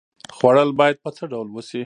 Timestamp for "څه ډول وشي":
1.17-1.79